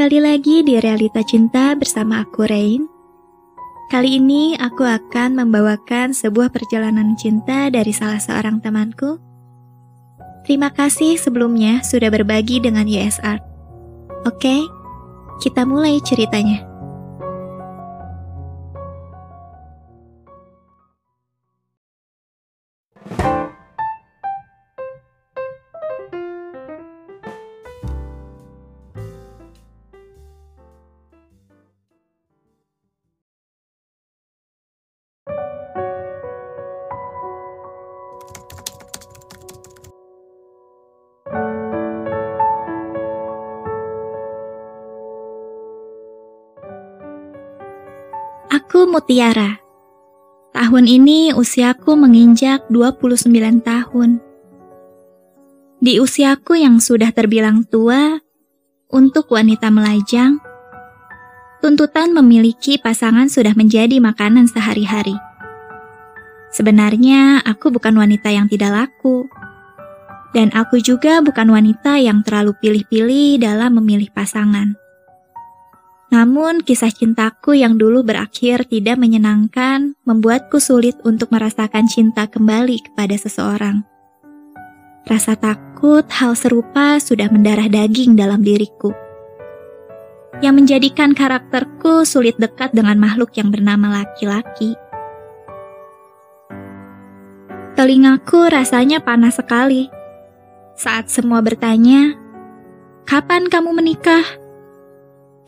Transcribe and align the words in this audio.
Kembali 0.00 0.32
lagi 0.32 0.64
di 0.64 0.80
Realita 0.80 1.20
Cinta 1.20 1.76
bersama 1.76 2.24
aku 2.24 2.48
Rain. 2.48 2.88
Kali 3.92 4.16
ini 4.16 4.56
aku 4.56 4.80
akan 4.80 5.36
membawakan 5.36 6.16
sebuah 6.16 6.48
perjalanan 6.48 7.20
cinta 7.20 7.68
dari 7.68 7.92
salah 7.92 8.16
seorang 8.16 8.64
temanku. 8.64 9.20
Terima 10.48 10.72
kasih 10.72 11.20
sebelumnya 11.20 11.84
sudah 11.84 12.08
berbagi 12.08 12.64
dengan 12.64 12.88
YSR. 12.88 13.44
Oke, 14.24 14.64
kita 15.44 15.68
mulai 15.68 16.00
ceritanya. 16.00 16.69
Mutiara. 48.88 49.60
Tahun 50.56 50.84
ini 50.88 51.36
usiaku 51.36 51.96
menginjak 51.96 52.68
29 52.68 53.28
tahun. 53.60 54.20
Di 55.80 55.96
usiaku 56.00 56.60
yang 56.60 56.76
sudah 56.80 57.08
terbilang 57.12 57.64
tua, 57.64 58.20
untuk 58.90 59.30
wanita 59.30 59.70
melajang, 59.70 60.42
tuntutan 61.62 62.10
memiliki 62.10 62.76
pasangan 62.76 63.30
sudah 63.30 63.54
menjadi 63.54 64.02
makanan 64.02 64.50
sehari-hari. 64.50 65.14
Sebenarnya 66.50 67.38
aku 67.46 67.70
bukan 67.70 67.94
wanita 67.94 68.34
yang 68.34 68.50
tidak 68.50 68.74
laku. 68.74 69.30
Dan 70.30 70.50
aku 70.54 70.78
juga 70.78 71.18
bukan 71.22 71.50
wanita 71.50 71.98
yang 71.98 72.22
terlalu 72.22 72.54
pilih-pilih 72.58 73.42
dalam 73.42 73.78
memilih 73.78 74.10
pasangan. 74.14 74.78
Namun 76.10 76.66
kisah 76.66 76.90
cintaku 76.90 77.54
yang 77.54 77.78
dulu 77.78 78.02
berakhir 78.02 78.66
tidak 78.66 78.98
menyenangkan 78.98 79.94
membuatku 80.02 80.58
sulit 80.58 80.98
untuk 81.06 81.30
merasakan 81.30 81.86
cinta 81.86 82.26
kembali 82.26 82.82
kepada 82.90 83.14
seseorang. 83.14 83.86
Rasa 85.06 85.38
takut 85.38 86.02
hal 86.10 86.34
serupa 86.34 86.98
sudah 86.98 87.30
mendarah 87.30 87.70
daging 87.70 88.18
dalam 88.18 88.42
diriku. 88.42 88.90
Yang 90.42 90.54
menjadikan 90.58 91.14
karakterku 91.14 92.02
sulit 92.02 92.34
dekat 92.42 92.74
dengan 92.74 92.98
makhluk 92.98 93.30
yang 93.38 93.54
bernama 93.54 94.02
laki-laki. 94.02 94.74
Telingaku 97.78 98.50
rasanya 98.50 98.98
panas 98.98 99.38
sekali 99.38 99.86
saat 100.74 101.06
semua 101.06 101.38
bertanya, 101.38 102.18
"Kapan 103.06 103.46
kamu 103.46 103.78
menikah?" 103.78 104.26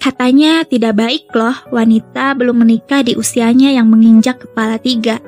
Katanya 0.03 0.67
tidak 0.67 0.99
baik 0.99 1.31
loh 1.31 1.55
wanita 1.71 2.35
belum 2.35 2.67
menikah 2.67 3.07
di 3.07 3.15
usianya 3.15 3.71
yang 3.71 3.87
menginjak 3.87 4.43
kepala 4.43 4.75
tiga. 4.83 5.23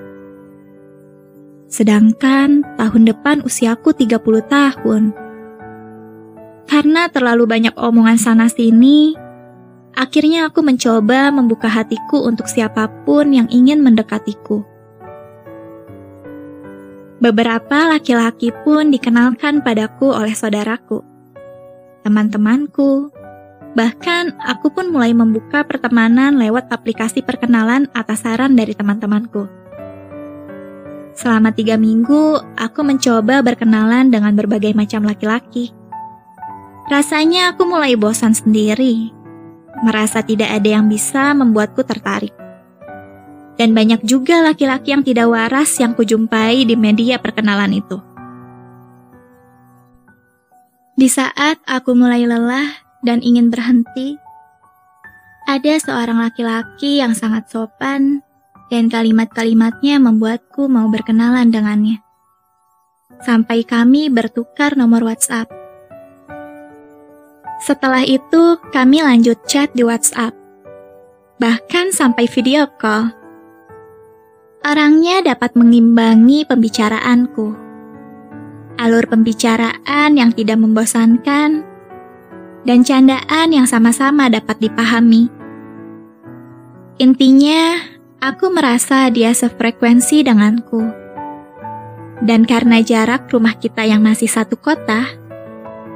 Sedangkan 1.71 2.67
tahun 2.75 3.07
depan 3.07 3.47
usiaku 3.47 3.95
30 3.95 4.19
tahun. 4.51 5.15
Karena 6.67 7.07
terlalu 7.07 7.47
banyak 7.47 7.75
omongan 7.79 8.19
sana-sini, 8.19 9.15
akhirnya 9.95 10.51
aku 10.51 10.67
mencoba 10.67 11.31
membuka 11.31 11.71
hatiku 11.71 12.27
untuk 12.27 12.51
siapa 12.51 12.91
pun 13.07 13.31
yang 13.31 13.47
ingin 13.55 13.79
mendekatiku. 13.79 14.67
Beberapa 17.23 17.95
laki-laki 17.95 18.51
pun 18.67 18.91
dikenalkan 18.91 19.63
padaku 19.63 20.11
oleh 20.11 20.35
saudaraku, 20.35 20.99
teman-temanku, 22.03 23.15
Bahkan 23.75 24.39
aku 24.39 24.71
pun 24.71 24.95
mulai 24.95 25.11
membuka 25.11 25.67
pertemanan 25.67 26.39
lewat 26.39 26.71
aplikasi 26.71 27.27
perkenalan 27.27 27.91
atas 27.91 28.23
saran 28.23 28.55
dari 28.55 28.71
teman-temanku. 28.71 29.51
Selama 31.15 31.51
tiga 31.55 31.75
minggu, 31.75 32.39
aku 32.55 32.81
mencoba 32.87 33.43
berkenalan 33.43 34.11
dengan 34.11 34.35
berbagai 34.35 34.75
macam 34.75 35.07
laki-laki. 35.07 35.75
Rasanya 36.87 37.55
aku 37.55 37.67
mulai 37.67 37.99
bosan 37.99 38.35
sendiri, 38.35 39.11
merasa 39.83 40.23
tidak 40.23 40.55
ada 40.55 40.69
yang 40.79 40.87
bisa 40.87 41.35
membuatku 41.35 41.83
tertarik. 41.83 42.35
Dan 43.55 43.75
banyak 43.75 44.03
juga 44.03 44.43
laki-laki 44.43 44.91
yang 44.91 45.07
tidak 45.07 45.31
waras 45.31 45.71
yang 45.79 45.95
kujumpai 45.95 46.67
di 46.67 46.75
media 46.75 47.23
perkenalan 47.23 47.79
itu. 47.79 47.99
Di 50.95 51.07
saat 51.11 51.59
aku 51.67 51.95
mulai 51.95 52.27
lelah 52.27 52.84
dan 53.05 53.21
ingin 53.21 53.53
berhenti, 53.53 54.17
ada 55.45 55.77
seorang 55.77 56.25
laki-laki 56.25 57.05
yang 57.05 57.13
sangat 57.13 57.53
sopan 57.53 58.25
dan 58.73 58.89
kalimat-kalimatnya 58.89 60.01
membuatku 60.01 60.73
mau 60.73 60.89
berkenalan 60.89 61.53
dengannya. 61.53 62.01
Sampai 63.21 63.61
kami 63.63 64.09
bertukar 64.09 64.73
nomor 64.75 65.05
WhatsApp. 65.05 65.53
Setelah 67.61 68.09
itu, 68.09 68.57
kami 68.73 69.05
lanjut 69.05 69.37
chat 69.45 69.69
di 69.77 69.85
WhatsApp. 69.85 70.33
Bahkan 71.41 71.93
sampai 71.93 72.25
video 72.25 72.65
call. 72.81 73.13
Orangnya 74.65 75.21
dapat 75.21 75.53
mengimbangi 75.61 76.49
pembicaraanku. 76.49 77.53
Alur 78.81 79.05
pembicaraan 79.07 80.17
yang 80.17 80.33
tidak 80.33 80.57
membosankan 80.57 81.74
dan 82.65 82.81
candaan 82.81 83.53
yang 83.53 83.69
sama-sama 83.69 84.33
dapat 84.33 84.57
dipahami. 84.59 85.29
Intinya, 86.97 87.77
aku 88.25 88.49
merasa 88.49 89.13
dia 89.13 89.37
sefrekuensi 89.37 90.25
denganku. 90.25 90.81
Dan 92.25 92.49
karena 92.49 92.81
jarak 92.81 93.29
rumah 93.29 93.53
kita 93.61 93.85
yang 93.85 94.01
masih 94.01 94.33
satu 94.33 94.57
kota, 94.57 95.13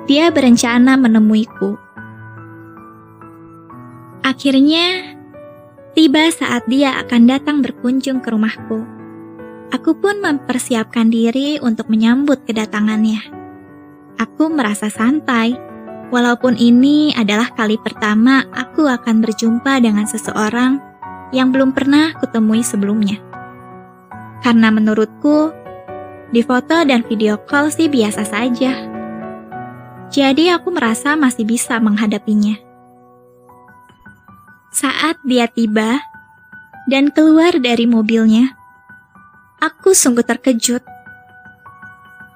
dia 0.04 0.28
berencana 0.28 1.00
menemuiku. 1.00 1.80
Akhirnya, 4.20 5.16
tiba 5.96 6.28
saat 6.28 6.68
dia 6.68 7.00
akan 7.00 7.22
datang 7.24 7.64
berkunjung 7.64 8.20
ke 8.20 8.28
rumahku. 8.28 8.84
Aku 9.72 9.96
pun 9.96 10.20
mempersiapkan 10.20 11.08
diri 11.08 11.60
untuk 11.60 11.88
menyambut 11.88 12.44
kedatangannya. 12.44 13.20
Aku 14.18 14.50
merasa 14.50 14.90
santai 14.90 15.67
Walaupun 16.08 16.56
ini 16.56 17.12
adalah 17.12 17.52
kali 17.52 17.76
pertama 17.76 18.40
aku 18.56 18.88
akan 18.88 19.20
berjumpa 19.20 19.76
dengan 19.84 20.08
seseorang 20.08 20.80
yang 21.36 21.52
belum 21.52 21.76
pernah 21.76 22.16
kutemui 22.16 22.64
sebelumnya. 22.64 23.20
Karena 24.40 24.72
menurutku, 24.72 25.52
di 26.32 26.40
foto 26.40 26.80
dan 26.88 27.04
video 27.04 27.36
call 27.44 27.68
sih 27.68 27.92
biasa 27.92 28.24
saja. 28.24 28.88
Jadi 30.08 30.48
aku 30.48 30.72
merasa 30.72 31.12
masih 31.12 31.44
bisa 31.44 31.76
menghadapinya. 31.76 32.56
Saat 34.72 35.20
dia 35.28 35.44
tiba 35.44 36.00
dan 36.88 37.12
keluar 37.12 37.52
dari 37.60 37.84
mobilnya, 37.84 38.56
aku 39.60 39.92
sungguh 39.92 40.24
terkejut. 40.24 40.80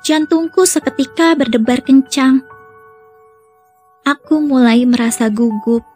Jantungku 0.05 0.69
seketika 0.69 1.33
berdebar 1.33 1.81
kencang 1.81 2.52
aku 4.03 4.43
mulai 4.43 4.83
merasa 4.83 5.31
gugup. 5.31 5.87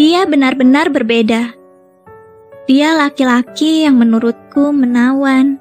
Dia 0.00 0.24
benar-benar 0.24 0.88
berbeda. 0.88 1.52
Dia 2.64 2.96
laki-laki 2.96 3.84
yang 3.84 4.00
menurutku 4.00 4.72
menawan, 4.72 5.60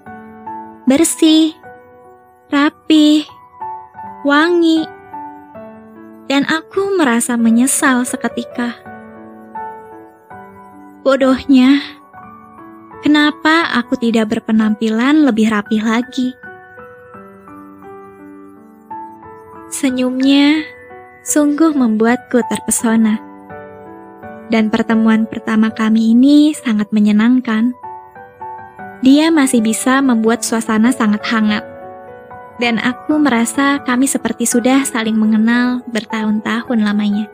bersih, 0.87 1.51
rapi, 2.47 3.27
wangi, 4.23 4.87
dan 6.31 6.47
aku 6.47 6.95
merasa 6.95 7.35
menyesal 7.35 8.07
seketika. 8.07 8.79
Bodohnya, 11.01 11.81
kenapa 13.01 13.73
aku 13.75 13.97
tidak 13.97 14.37
berpenampilan 14.37 15.25
lebih 15.25 15.49
rapi 15.49 15.81
lagi? 15.81 16.40
Senyumnya 19.71 20.67
sungguh 21.23 21.71
membuatku 21.71 22.43
terpesona. 22.43 23.23
Dan 24.51 24.67
pertemuan 24.67 25.23
pertama 25.23 25.71
kami 25.71 26.11
ini 26.11 26.51
sangat 26.51 26.91
menyenangkan. 26.91 27.71
Dia 28.99 29.31
masih 29.31 29.63
bisa 29.63 30.03
membuat 30.03 30.43
suasana 30.43 30.91
sangat 30.91 31.23
hangat. 31.23 31.63
Dan 32.59 32.83
aku 32.83 33.15
merasa 33.15 33.79
kami 33.87 34.11
seperti 34.11 34.43
sudah 34.43 34.83
saling 34.83 35.15
mengenal 35.15 35.79
bertahun-tahun 35.87 36.79
lamanya. 36.83 37.31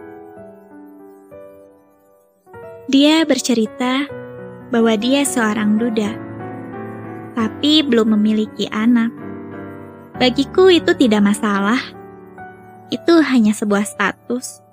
Dia 2.85 3.25
bercerita 3.25 4.05
bahwa 4.69 4.93
dia 4.93 5.25
seorang 5.25 5.81
duda, 5.81 6.13
tapi 7.33 7.81
belum 7.81 8.13
memiliki 8.13 8.69
anak. 8.69 9.09
Bagiku 10.21 10.69
itu 10.69 10.93
tidak 10.93 11.33
masalah. 11.33 11.96
Itu 12.87 13.19
hanya 13.19 13.51
sebuah 13.51 13.83
status. 13.83 14.63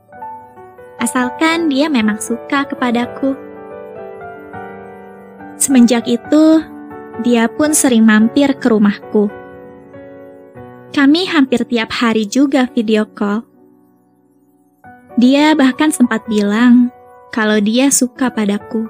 Asalkan 1.03 1.67
dia 1.67 1.91
memang 1.91 2.23
suka 2.23 2.63
kepadaku. 2.71 3.35
Semenjak 5.59 6.07
itu, 6.07 6.63
dia 7.27 7.51
pun 7.51 7.75
sering 7.75 8.07
mampir 8.07 8.55
ke 8.59 8.67
rumahku. 8.71 9.31
Kami 10.95 11.27
hampir 11.27 11.67
tiap 11.67 11.91
hari 11.91 12.27
juga 12.27 12.71
video 12.71 13.03
call. 13.11 13.43
Dia 15.19 15.55
bahkan 15.59 15.91
sempat 15.91 16.27
bilang 16.31 16.91
kalau 17.35 17.59
dia 17.59 17.91
suka 17.91 18.31
padaku. 18.31 18.87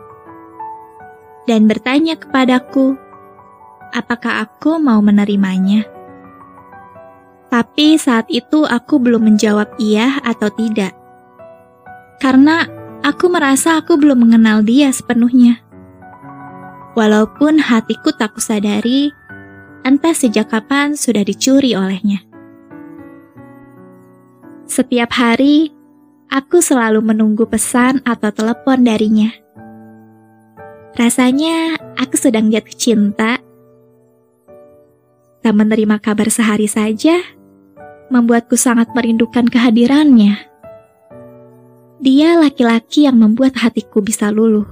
Dan 1.48 1.68
bertanya 1.68 2.16
kepadaku, 2.16 2.96
apakah 3.92 4.44
aku 4.44 4.80
mau 4.80 5.00
menerimanya. 5.04 5.93
Tapi 7.54 7.94
saat 7.94 8.26
itu 8.34 8.66
aku 8.66 8.98
belum 8.98 9.30
menjawab 9.30 9.78
iya 9.78 10.18
atau 10.26 10.50
tidak. 10.50 10.90
Karena 12.18 12.66
aku 13.06 13.30
merasa 13.30 13.78
aku 13.78 13.94
belum 13.94 14.26
mengenal 14.26 14.66
dia 14.66 14.90
sepenuhnya. 14.90 15.62
Walaupun 16.98 17.62
hatiku 17.62 18.10
tak 18.10 18.34
kusadari, 18.34 19.14
entah 19.86 20.10
sejak 20.10 20.50
kapan 20.50 20.98
sudah 20.98 21.22
dicuri 21.22 21.78
olehnya. 21.78 22.26
Setiap 24.66 25.14
hari, 25.14 25.70
aku 26.34 26.58
selalu 26.58 27.06
menunggu 27.06 27.46
pesan 27.46 28.02
atau 28.02 28.34
telepon 28.34 28.82
darinya. 28.82 29.30
Rasanya 30.98 31.78
aku 32.02 32.18
sedang 32.18 32.50
jatuh 32.50 32.74
cinta. 32.74 33.38
Tak 35.38 35.54
menerima 35.54 36.02
kabar 36.02 36.26
sehari 36.34 36.66
saja, 36.66 37.22
membuatku 38.14 38.54
sangat 38.54 38.94
merindukan 38.94 39.50
kehadirannya. 39.50 40.38
Dia 41.98 42.38
laki-laki 42.38 43.10
yang 43.10 43.18
membuat 43.18 43.58
hatiku 43.58 43.98
bisa 43.98 44.30
luluh. 44.30 44.70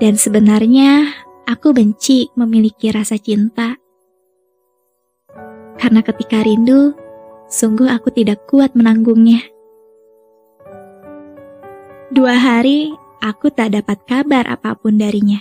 Dan 0.00 0.16
sebenarnya 0.16 1.12
aku 1.44 1.76
benci 1.76 2.32
memiliki 2.32 2.88
rasa 2.88 3.20
cinta. 3.20 3.76
Karena 5.76 6.00
ketika 6.00 6.40
rindu, 6.40 6.96
sungguh 7.52 7.92
aku 7.92 8.08
tidak 8.08 8.48
kuat 8.48 8.72
menanggungnya. 8.72 9.44
Dua 12.08 12.36
hari, 12.40 12.92
aku 13.20 13.52
tak 13.52 13.76
dapat 13.76 14.00
kabar 14.08 14.48
apa 14.48 14.76
pun 14.78 14.96
darinya. 14.96 15.40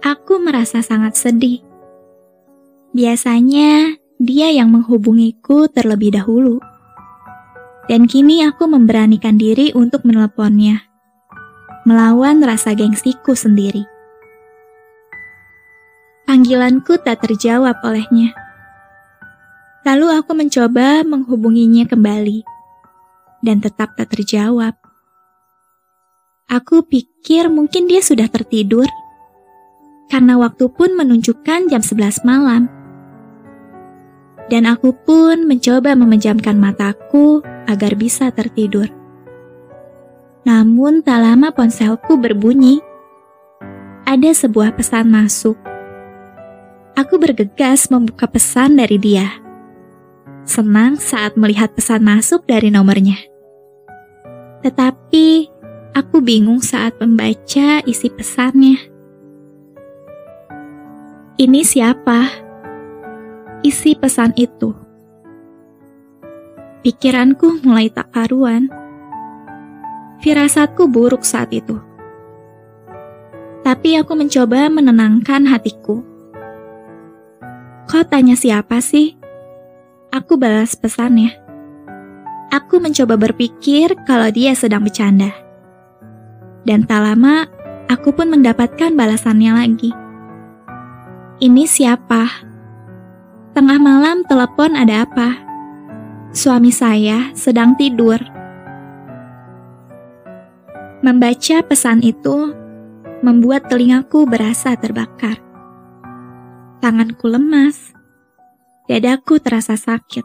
Aku 0.00 0.40
merasa 0.40 0.80
sangat 0.80 1.14
sedih. 1.16 1.60
Biasanya, 2.96 4.00
dia 4.20 4.52
yang 4.52 4.68
menghubungiku 4.68 5.72
terlebih 5.72 6.12
dahulu. 6.12 6.60
Dan 7.88 8.04
kini 8.04 8.44
aku 8.44 8.68
memberanikan 8.68 9.40
diri 9.40 9.72
untuk 9.72 10.04
meneleponnya 10.04 10.90
melawan 11.88 12.44
rasa 12.44 12.76
gengsiku 12.76 13.32
sendiri. 13.32 13.88
Panggilanku 16.28 17.00
tak 17.02 17.24
terjawab 17.26 17.80
olehnya. 17.82 18.36
Lalu 19.82 20.06
aku 20.14 20.36
mencoba 20.36 21.02
menghubunginya 21.02 21.88
kembali, 21.88 22.44
dan 23.40 23.58
tetap 23.64 23.96
tak 23.96 24.12
terjawab. 24.12 24.76
Aku 26.46 26.84
pikir 26.84 27.48
mungkin 27.48 27.88
dia 27.88 28.04
sudah 28.04 28.28
tertidur, 28.28 28.86
karena 30.12 30.36
waktu 30.36 30.68
pun 30.68 30.94
menunjukkan 30.94 31.72
jam 31.72 31.82
11 31.82 32.22
malam. 32.28 32.79
Dan 34.50 34.66
aku 34.66 34.90
pun 35.06 35.46
mencoba 35.46 35.94
memejamkan 35.94 36.58
mataku 36.58 37.38
agar 37.70 37.94
bisa 37.94 38.34
tertidur. 38.34 38.90
Namun 40.42 41.06
tak 41.06 41.22
lama 41.22 41.54
ponselku 41.54 42.18
berbunyi. 42.18 42.82
Ada 44.02 44.34
sebuah 44.34 44.74
pesan 44.74 45.06
masuk. 45.06 45.54
Aku 46.98 47.22
bergegas 47.22 47.86
membuka 47.94 48.26
pesan 48.26 48.74
dari 48.74 48.98
dia. 48.98 49.38
Senang 50.42 50.98
saat 50.98 51.38
melihat 51.38 51.70
pesan 51.70 52.02
masuk 52.02 52.42
dari 52.42 52.74
nomornya. 52.74 53.22
Tetapi 54.66 55.46
aku 55.94 56.18
bingung 56.18 56.58
saat 56.58 56.98
membaca 56.98 57.86
isi 57.86 58.10
pesannya. 58.10 58.82
Ini 61.38 61.60
siapa? 61.62 62.49
Isi 63.70 63.94
pesan 63.94 64.34
itu. 64.34 64.74
Pikiranku 66.82 67.62
mulai 67.62 67.86
tak 67.86 68.10
karuan 68.10 68.66
Firasatku 70.18 70.90
buruk 70.90 71.22
saat 71.22 71.54
itu. 71.54 71.78
Tapi 73.62 73.94
aku 73.94 74.18
mencoba 74.18 74.66
menenangkan 74.66 75.46
hatiku. 75.46 76.02
Kau 77.86 78.02
tanya 78.10 78.34
siapa 78.34 78.82
sih? 78.82 79.14
Aku 80.10 80.34
balas 80.34 80.74
pesannya. 80.74 81.30
Aku 82.50 82.82
mencoba 82.82 83.14
berpikir 83.14 83.94
kalau 84.02 84.34
dia 84.34 84.58
sedang 84.58 84.82
bercanda. 84.82 85.30
Dan 86.66 86.90
tak 86.90 87.06
lama, 87.06 87.46
aku 87.86 88.18
pun 88.18 88.34
mendapatkan 88.34 88.98
balasannya 88.98 89.52
lagi. 89.54 89.94
Ini 91.38 91.70
siapa? 91.70 92.49
Tengah 93.60 93.76
malam 93.76 94.24
telepon 94.24 94.72
ada 94.72 95.04
apa? 95.04 95.36
Suami 96.32 96.72
saya 96.72 97.28
sedang 97.36 97.76
tidur. 97.76 98.16
Membaca 101.04 101.60
pesan 101.68 102.00
itu 102.00 102.56
membuat 103.20 103.68
telingaku 103.68 104.24
berasa 104.24 104.72
terbakar. 104.80 105.36
Tanganku 106.80 107.28
lemas, 107.28 107.92
dadaku 108.88 109.36
terasa 109.44 109.76
sakit. 109.76 110.24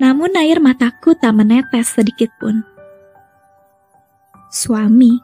Namun 0.00 0.32
air 0.40 0.56
mataku 0.56 1.12
tak 1.20 1.36
menetes 1.36 1.92
sedikit 1.92 2.32
pun. 2.40 2.64
Suami, 4.48 5.20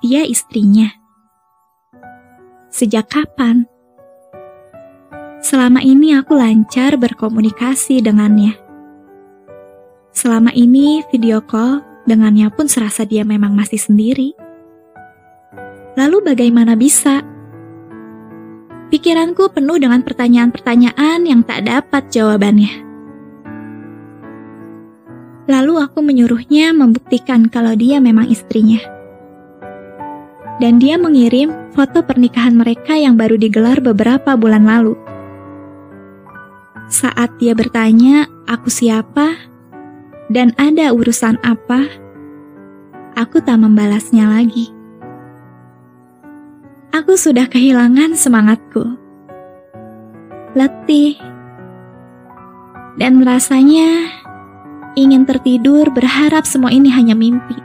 dia 0.00 0.24
istrinya. 0.24 0.88
Sejak 2.72 3.12
kapan? 3.12 3.75
Selama 5.46 5.78
ini 5.78 6.10
aku 6.18 6.34
lancar 6.34 6.98
berkomunikasi 6.98 8.02
dengannya 8.02 8.58
Selama 10.10 10.50
ini 10.50 11.06
video 11.06 11.38
call 11.38 11.86
dengannya 12.02 12.50
pun 12.50 12.66
serasa 12.66 13.06
dia 13.06 13.22
memang 13.22 13.54
masih 13.54 13.78
sendiri. 13.78 14.34
Lalu 15.94 16.34
bagaimana 16.34 16.74
bisa? 16.74 17.22
Pikiranku 18.90 19.54
penuh 19.54 19.78
dengan 19.78 20.02
pertanyaan-pertanyaan 20.02 21.22
yang 21.22 21.46
tak 21.46 21.62
dapat 21.62 22.10
jawabannya. 22.10 22.82
Lalu 25.46 25.74
aku 25.78 26.02
menyuruhnya 26.02 26.74
membuktikan 26.74 27.46
kalau 27.46 27.78
dia 27.78 28.02
memang 28.02 28.26
istrinya. 28.26 28.82
Dan 30.58 30.82
dia 30.82 30.98
mengirim 30.98 31.54
foto 31.70 32.02
pernikahan 32.02 32.58
mereka 32.58 32.98
yang 32.98 33.14
baru 33.14 33.38
digelar 33.38 33.78
beberapa 33.78 34.34
bulan 34.34 34.66
lalu. 34.66 34.98
Saat 36.86 37.38
dia 37.42 37.52
bertanya, 37.52 38.30
"Aku 38.46 38.70
siapa?" 38.70 39.56
dan 40.26 40.50
ada 40.58 40.90
urusan 40.90 41.38
apa, 41.46 41.86
aku 43.14 43.38
tak 43.42 43.62
membalasnya 43.62 44.26
lagi. 44.26 44.74
Aku 46.90 47.14
sudah 47.14 47.46
kehilangan 47.46 48.16
semangatku. 48.16 48.96
Letih. 50.56 51.20
Dan 52.96 53.20
rasanya 53.20 54.08
ingin 54.96 55.28
tertidur 55.28 55.92
berharap 55.92 56.48
semua 56.48 56.72
ini 56.72 56.88
hanya 56.88 57.12
mimpi. 57.12 57.60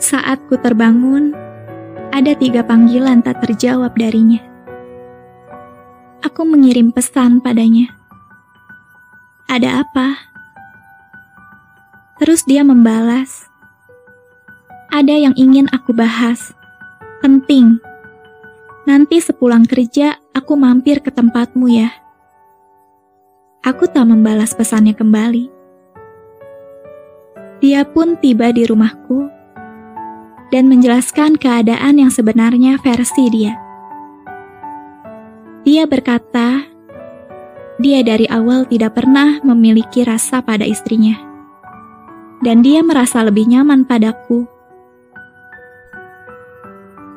Saat 0.00 0.40
ku 0.48 0.56
terbangun, 0.56 1.36
ada 2.08 2.32
tiga 2.32 2.64
panggilan 2.64 3.20
tak 3.20 3.44
terjawab 3.44 3.92
darinya. 4.00 4.49
Aku 6.20 6.44
mengirim 6.44 6.92
pesan 6.92 7.40
padanya 7.40 8.00
ada 9.50 9.82
apa? 9.82 10.30
Terus 12.22 12.46
dia 12.46 12.62
membalas, 12.62 13.50
ada 14.94 15.10
yang 15.10 15.34
ingin 15.34 15.66
aku 15.74 15.90
bahas. 15.90 16.54
Penting. 17.18 17.82
Nanti 18.86 19.18
sepulang 19.18 19.66
kerja, 19.66 20.16
aku 20.32 20.54
mampir 20.54 21.02
ke 21.02 21.10
tempatmu 21.10 21.66
ya. 21.66 21.90
Aku 23.66 23.90
tak 23.90 24.08
membalas 24.08 24.56
pesannya 24.56 24.96
kembali. 24.96 25.52
Dia 27.60 27.84
pun 27.84 28.16
tiba 28.16 28.56
di 28.56 28.64
rumahku 28.64 29.28
dan 30.48 30.64
menjelaskan 30.72 31.36
keadaan 31.36 32.00
yang 32.00 32.08
sebenarnya 32.08 32.80
versi 32.80 33.28
dia. 33.28 33.59
Dia 35.60 35.84
berkata, 35.84 36.64
dia 37.76 38.00
dari 38.00 38.24
awal 38.32 38.64
tidak 38.64 38.96
pernah 38.96 39.44
memiliki 39.44 40.00
rasa 40.08 40.40
pada 40.40 40.64
istrinya, 40.64 41.20
dan 42.40 42.64
dia 42.64 42.80
merasa 42.80 43.20
lebih 43.20 43.44
nyaman 43.44 43.84
padaku. 43.84 44.48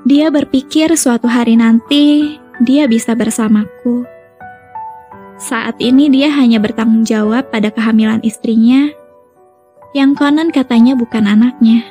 Dia 0.03 0.27
berpikir 0.27 0.91
suatu 0.99 1.31
hari 1.31 1.55
nanti 1.55 2.35
dia 2.59 2.83
bisa 2.91 3.15
bersamaku. 3.15 4.03
Saat 5.39 5.79
ini 5.79 6.11
dia 6.11 6.27
hanya 6.27 6.59
bertanggung 6.59 7.07
jawab 7.07 7.47
pada 7.47 7.71
kehamilan 7.71 8.19
istrinya, 8.27 8.91
yang 9.95 10.19
konon 10.19 10.51
katanya 10.51 10.99
bukan 10.99 11.31
anaknya. 11.31 11.87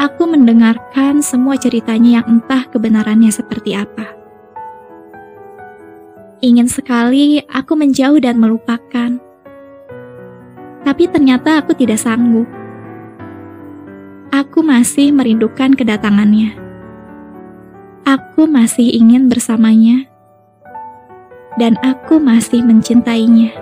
Aku 0.00 0.24
mendengarkan 0.24 1.20
semua 1.20 1.60
ceritanya 1.60 2.20
yang 2.20 2.40
entah 2.40 2.64
kebenarannya 2.72 3.28
seperti 3.28 3.76
apa. 3.76 4.15
Ingin 6.44 6.68
sekali 6.68 7.40
aku 7.48 7.72
menjauh 7.80 8.20
dan 8.20 8.36
melupakan. 8.36 9.16
Tapi 10.84 11.04
ternyata 11.08 11.64
aku 11.64 11.72
tidak 11.72 11.96
sanggup. 11.96 12.44
Aku 14.28 14.60
masih 14.60 15.16
merindukan 15.16 15.72
kedatangannya. 15.72 16.52
Aku 18.04 18.44
masih 18.44 18.84
ingin 19.00 19.32
bersamanya. 19.32 20.04
Dan 21.56 21.80
aku 21.80 22.20
masih 22.20 22.60
mencintainya. 22.60 23.56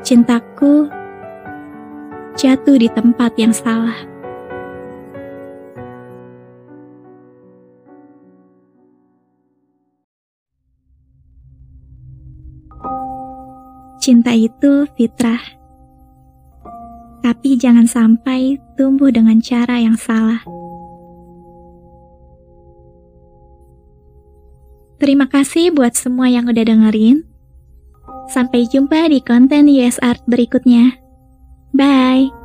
Cintaku 0.00 0.88
jatuh 2.32 2.80
di 2.80 2.88
tempat 2.88 3.36
yang 3.36 3.52
salah. 3.52 4.13
Cinta 14.04 14.36
itu 14.36 14.84
fitrah, 15.00 15.40
tapi 17.24 17.56
jangan 17.56 17.88
sampai 17.88 18.60
tumbuh 18.76 19.08
dengan 19.08 19.40
cara 19.40 19.80
yang 19.80 19.96
salah. 19.96 20.44
Terima 25.00 25.24
kasih 25.24 25.72
buat 25.72 25.96
semua 25.96 26.28
yang 26.28 26.44
udah 26.44 26.68
dengerin. 26.68 27.24
Sampai 28.28 28.68
jumpa 28.68 29.08
di 29.08 29.24
konten 29.24 29.72
US 29.72 29.96
Art 30.04 30.20
berikutnya. 30.28 31.00
Bye. 31.72 32.43